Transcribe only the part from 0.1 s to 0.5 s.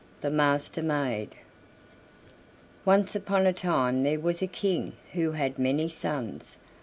THE